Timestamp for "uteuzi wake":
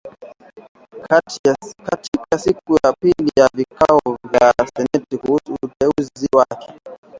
5.63-6.73